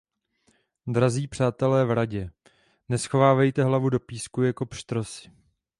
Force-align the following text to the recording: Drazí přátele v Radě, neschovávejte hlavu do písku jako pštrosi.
Drazí 0.87 1.27
přátele 1.27 1.85
v 1.85 1.91
Radě, 1.91 2.29
neschovávejte 2.89 3.63
hlavu 3.63 3.89
do 3.89 3.99
písku 3.99 4.41
jako 4.41 4.65
pštrosi. 4.65 5.31